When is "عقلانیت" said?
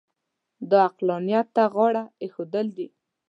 0.87-1.47